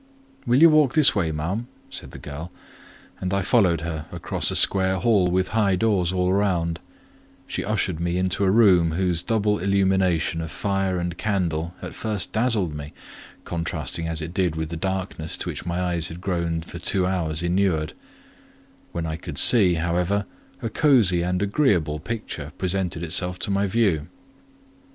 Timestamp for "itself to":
23.03-23.51